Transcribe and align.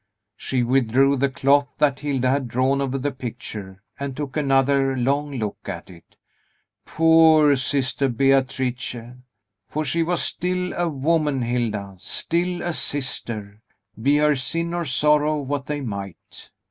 She 0.35 0.63
withdrew 0.63 1.15
the 1.17 1.29
cloth 1.29 1.69
that 1.77 1.99
Hilda 1.99 2.31
had 2.31 2.47
drawn 2.47 2.81
over 2.81 2.97
the 2.97 3.11
picture, 3.11 3.83
and 3.99 4.17
took 4.17 4.35
another 4.35 4.97
long 4.97 5.29
look 5.33 5.59
at 5.69 5.91
it. 5.91 6.15
"Poor 6.87 7.55
sister 7.55 8.09
Beatrice! 8.09 8.95
for 9.67 9.85
she 9.85 10.01
was 10.01 10.23
still 10.23 10.73
a 10.73 10.89
woman, 10.89 11.43
Hilda, 11.43 11.97
still 11.99 12.63
a 12.63 12.73
sister, 12.73 13.61
be 14.01 14.17
her 14.17 14.35
sin 14.35 14.73
or 14.73 14.85
sorrow 14.85 15.37
what 15.39 15.67
they 15.67 15.81
might. 15.81 16.49